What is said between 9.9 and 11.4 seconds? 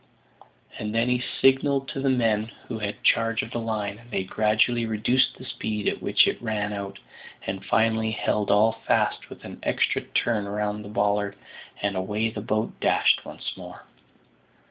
turn round the bollard,